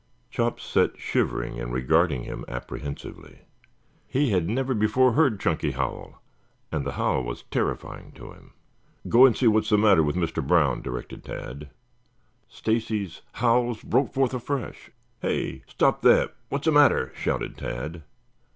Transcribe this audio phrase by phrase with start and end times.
[0.31, 3.41] Chops sat shivering and regarding him apprehensively.
[4.07, 6.23] He had never before heard Chunky howl,
[6.71, 8.53] and the howl was terrifying to him.
[9.09, 10.43] "Go and see what is the matter with Mr.
[10.43, 11.69] Brown," directed Tad.
[12.49, 14.89] Stacy's howls broke forth afresh.
[15.21, 15.61] "Hey!
[15.67, 16.33] Stop that.
[16.49, 18.01] What's the matter?" shouted Tad.